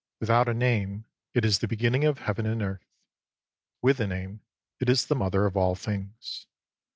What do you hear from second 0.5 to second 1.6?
name, it is